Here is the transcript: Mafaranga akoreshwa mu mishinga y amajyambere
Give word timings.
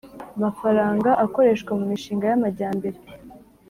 Mafaranga 0.43 1.09
akoreshwa 1.25 1.71
mu 1.79 1.85
mishinga 1.91 2.25
y 2.31 2.35
amajyambere 2.37 2.97